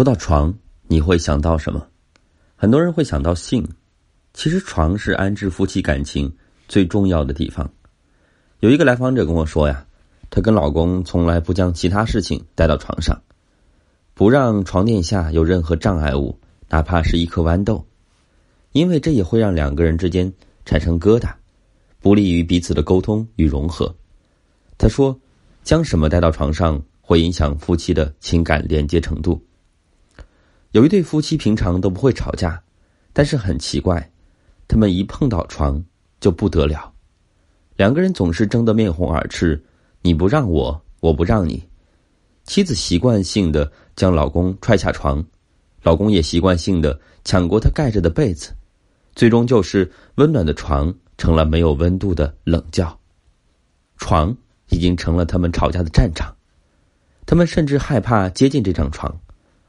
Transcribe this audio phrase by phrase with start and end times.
[0.00, 0.54] 说到床，
[0.88, 1.86] 你会想到什么？
[2.56, 3.68] 很多人会想到性，
[4.32, 6.34] 其实床是安置夫妻感情
[6.68, 7.70] 最重要的地方。
[8.60, 9.86] 有一个来访者跟我说呀，
[10.30, 13.20] 她跟老公从来不将其他事情带到床上，
[14.14, 16.40] 不让床垫下有任何障碍物，
[16.70, 17.86] 哪怕是一颗豌豆，
[18.72, 20.32] 因为这也会让两个人之间
[20.64, 21.30] 产生疙瘩，
[22.00, 23.94] 不利于彼此的沟通与融合。
[24.78, 25.20] 他说，
[25.62, 29.38] 将什么带到床上会影响夫妻的情感连接程度。
[30.72, 32.62] 有一对夫妻平常都不会吵架，
[33.12, 34.10] 但是很奇怪，
[34.68, 35.82] 他们一碰到床
[36.20, 36.92] 就不得了，
[37.76, 39.60] 两个人总是争得面红耳赤，
[40.00, 41.68] 你不让我，我不让你。
[42.44, 45.24] 妻子习惯性的将老公踹下床，
[45.82, 48.52] 老公也习惯性的抢过他盖着的被子，
[49.14, 52.96] 最终就是温暖的床成了没有温度的冷觉，
[53.96, 54.36] 床
[54.68, 56.32] 已经成了他们吵架的战场，
[57.26, 59.12] 他们甚至害怕接近这张床。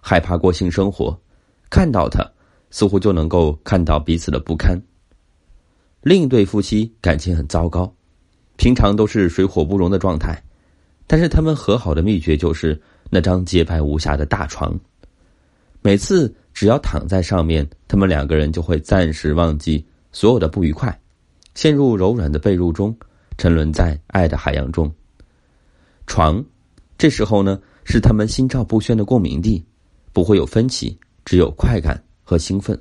[0.02, 1.18] 害怕过性生活，
[1.70, 2.28] 看到他，
[2.72, 4.77] 似乎就能够看到彼此的不堪。
[6.02, 7.93] 另一对夫妻感情很糟糕，
[8.58, 10.41] 平常都是水火不容的状态，
[11.05, 14.77] 但是他们和好的秘诀就是那张洁白无瑕的大床。
[15.84, 20.99] 每次只要躺在上面，他们两个人就会暂时忘记所有的不愉快，
[21.54, 22.96] 陷入柔软的被褥中，
[23.38, 24.91] 沉沦在爱的海洋中。
[26.08, 26.43] 床，
[26.98, 29.63] 这时候呢，是他们心照不宣的共鸣地。
[30.13, 32.79] 不会有分歧，只有快感和兴奋。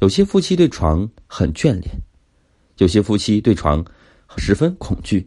[0.00, 1.90] 有些夫妻对床很眷恋，
[2.78, 3.84] 有些夫妻对床
[4.36, 5.26] 十分恐惧。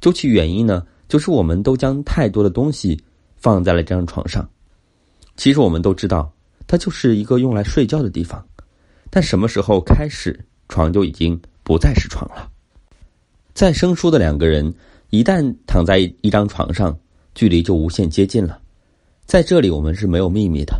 [0.00, 3.00] 究其原因呢，就是我们都将太多的东西
[3.36, 4.48] 放在了这张床上。
[5.36, 6.32] 其实我们都知道，
[6.66, 8.44] 它就是一个用来睡觉的地方。
[9.10, 12.48] 但什么时候开始，床就已经不再是床了？
[13.52, 14.72] 再生疏的两个人，
[15.10, 16.96] 一旦躺在一张床上，
[17.34, 18.61] 距离就无限接近了。
[19.32, 20.78] 在这里，我们是没有秘密的，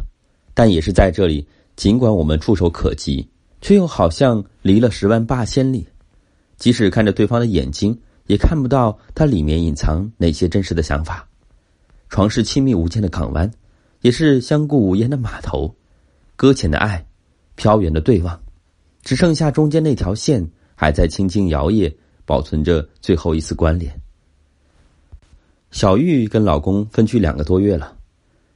[0.53, 3.27] 但也是在这里，尽管我们触手可及，
[3.62, 5.86] 却又好像离了十万八千里。
[6.58, 11.27] 即使看着对方的眼睛，也看不到他里面隐藏哪些真实的想法。
[12.11, 13.51] 床是亲密无间的港湾，
[14.02, 15.74] 也是相顾无言的码头。
[16.36, 17.02] 搁浅的爱，
[17.55, 18.39] 飘远的对望，
[19.02, 21.91] 只剩下中间那条线还在轻轻摇曳，
[22.27, 23.98] 保存着最后一丝关联。
[25.70, 27.96] 小玉跟老公分居两个多月了。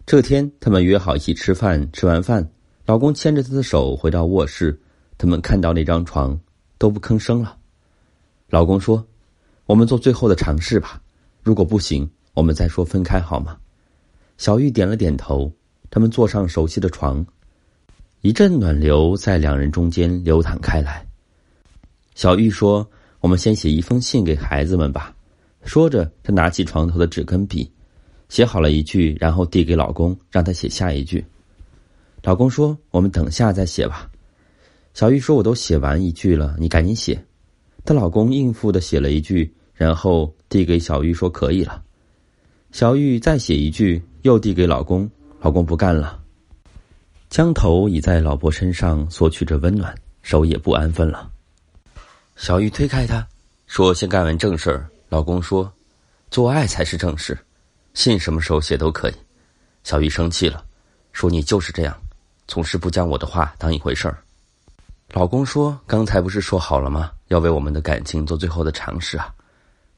[0.06, 1.90] 这天，他们约好一起吃饭。
[1.90, 2.48] 吃完饭，
[2.84, 4.80] 老公牵着她的手回到卧室，
[5.18, 6.38] 他们看到那张床，
[6.78, 7.56] 都不吭声了。
[8.48, 9.04] 老公说
[9.66, 11.02] ：“我们做最后的尝试吧，
[11.42, 13.58] 如果不行，我们再说分开好吗？”
[14.38, 15.52] 小玉点了点头。
[15.90, 17.24] 他们坐上熟悉的床，
[18.20, 21.04] 一阵暖流在两人中间流淌开来。
[22.14, 22.88] 小玉说
[23.18, 25.12] ：“我们先写一封信给孩子们吧。”
[25.64, 27.68] 说着，她拿起床头的纸跟笔。
[28.28, 31.25] 写好了一句，然后递给老公，让他写下一句。
[32.22, 34.10] 老公说：“我们等下再写吧。”
[34.94, 37.22] 小玉说：“我都写完一句了，你赶紧写。”
[37.84, 41.82] 她老公应付的写了一句，然后递给小玉说：“可以了。”
[42.72, 45.09] 小玉再写一句，又递给老公，
[45.41, 46.20] 老公不干了，
[47.31, 51.31] 将头倚在老婆身上索取着温暖，手也不安分了。
[52.34, 53.25] 小玉推开他，
[53.69, 55.72] 说：“先干完正事儿。”老公说
[56.28, 57.38] ：“做爱才是正事。”
[57.96, 59.14] 信什么时候写都可以，
[59.82, 60.62] 小玉生气了，
[61.14, 61.98] 说：“你就是这样，
[62.46, 64.22] 总是不将我的话当一回事儿。”
[65.14, 67.10] 老公说：“刚才不是说好了吗？
[67.28, 69.34] 要为我们的感情做最后的尝试啊！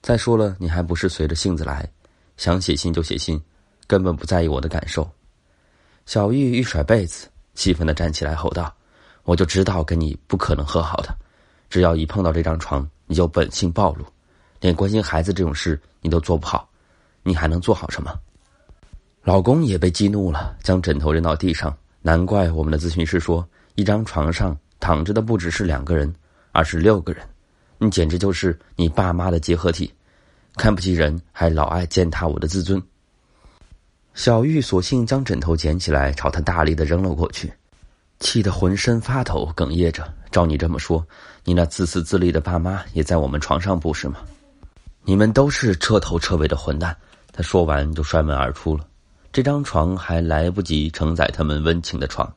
[0.01, 1.91] 再说了，你还不是随着性子来，
[2.37, 3.43] 想写信就写信，
[3.89, 5.11] 根本不在意我的感受。”
[6.07, 8.73] 小玉一甩被子，气愤的站起来吼道
[9.25, 11.13] ：“我就知道跟你不可能和好的，
[11.69, 14.07] 只要一碰到这张床，你就本性暴露，
[14.61, 16.65] 连关心孩子这种事你都做不好。”
[17.29, 18.19] 你还能做好什么？
[19.23, 21.77] 老公也被激怒了，将枕头扔到地上。
[22.01, 26.11] 难怪我们的咨询师说，一张床上躺着的不只是两个人，
[26.53, 27.23] 而是六个人。
[27.77, 29.93] 你简直就是你爸妈的结合体，
[30.57, 32.83] 看不起人，还老爱践踏我的自尊。
[34.15, 37.53] 小玉索性将枕头捡起来，朝他大力的扔了过去，
[38.21, 41.07] 气得浑身发抖，哽咽着：“照你这么说，
[41.45, 44.21] 你那自私自利的爸妈也在我们床上，不是吗？
[45.05, 46.97] 你们都是彻头彻尾的混蛋！”
[47.39, 48.85] 他说完就摔门而出了，
[49.31, 52.29] 这张床还来不及承载他们温情的床，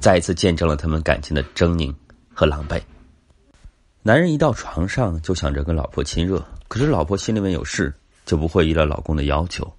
[0.00, 1.94] 再一次见证了他们感情的狰狞
[2.32, 2.80] 和狼狈。
[4.02, 7.92] 男人一到床上就想着跟老婆亲热，可是老婆心里面有事，
[8.24, 9.70] 就不会依了老公的要求。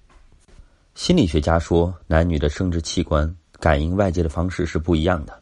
[0.94, 5.36] 心理学家说，男女的生殖器官感应外界的方式是不一样的。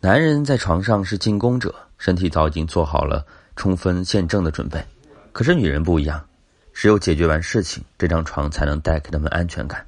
[0.00, 4.82] 男人在床上是进攻者，身体早已经做好了冲锋陷阵的准备，
[5.32, 6.24] 可是女人不一样。
[6.78, 9.84] 只有解决完事情，这张床才能带给他们安全感，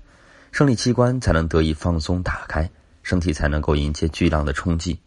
[0.51, 2.69] 生理器官才能得以放松打开，
[3.05, 4.99] 身体才能够迎接巨浪的冲击。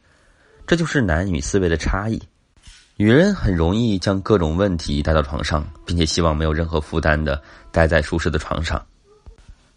[0.66, 2.18] 这就是男女思维的差异。
[2.96, 8.82] 女人很容易将各种问题带到床上，并且希望没有任何负担的待在舒适的床上。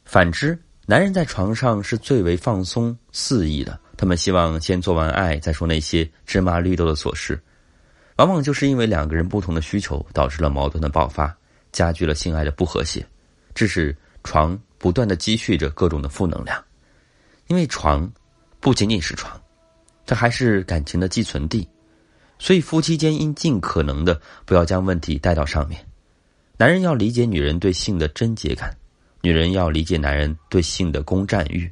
[0.04, 0.56] 反之，
[0.86, 7.36] 男人在床上是最为放松肆意的，他们希望先做完爱，再说那些芝麻绿豆的琐事。
[8.14, 11.36] 往往就是因为两个人不同的需求，导致了矛盾的爆发，
[11.76, 13.06] 加剧了性爱的不和谐，
[13.54, 13.94] 致使
[14.24, 16.64] 床不断的积蓄着各种的负能量。
[17.48, 18.10] 因为床
[18.60, 19.38] 不仅仅是床，
[20.06, 21.68] 它还是感情的寄存地。
[22.38, 25.78] 所以，夫妻间应尽可能的不要将问题带到上面。
[26.56, 28.74] 男人要理解女人对性的贞洁感，
[29.20, 31.70] 女人要理解男人对性的攻占欲。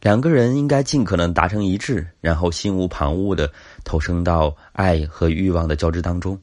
[0.00, 3.52] 两个人应该尽可能达成一致，然后心无旁骛的
[3.82, 6.40] 投身到爱和欲望的交织当中。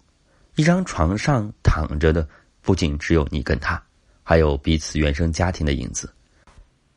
[0.58, 2.28] 一张床上躺着的
[2.62, 3.82] 不仅只有你跟他，
[4.24, 6.12] 还有彼此原生家庭的影子。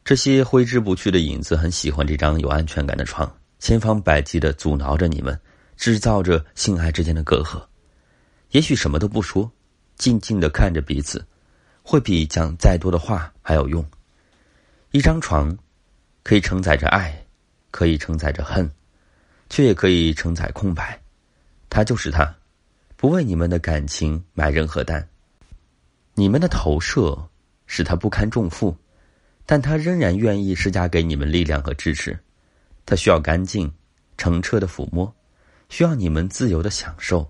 [0.04, 5.38] 这些挥之不去的影子很喜欢这张有安全感的床，千方百计的阻挠着你们。
[5.76, 7.60] 制造着性爱之间的隔阂，
[8.52, 9.50] 也许什么都不说，
[9.96, 11.26] 静静的看着彼此，
[11.82, 13.84] 会比讲再多的话还有用。
[14.92, 15.58] 一张床，
[16.22, 17.26] 可以承载着爱，
[17.72, 18.70] 可以承载着恨，
[19.50, 20.96] 却也可以承载空白。
[21.68, 22.32] 他就是他，
[22.96, 25.04] 不为你们的感情买任何单。
[26.14, 27.28] 你们的投射
[27.66, 28.76] 使他不堪重负，
[29.44, 32.18] 但他仍然愿意施加给你们力量和支持。
[32.86, 33.72] 他需要干净、
[34.16, 35.12] 澄澈的抚摸。
[35.70, 37.28] 需要你们自由的享受，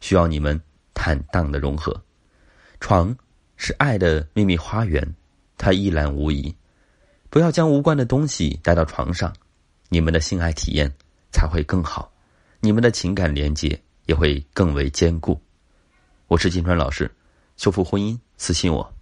[0.00, 0.60] 需要你们
[0.92, 1.98] 坦荡的融合。
[2.78, 3.16] 床
[3.56, 5.14] 是爱的秘密花园，
[5.56, 6.54] 它一览无遗。
[7.30, 9.32] 不要将无关的东西带到床上，
[9.88, 10.92] 你们的性爱体验
[11.32, 12.12] 才会更好，
[12.60, 15.40] 你们的情感连接也会更为坚固。
[16.26, 17.10] 我是金川老师，
[17.56, 18.95] 修复婚姻，私信我。